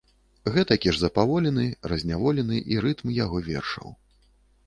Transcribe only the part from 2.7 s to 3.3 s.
і рытм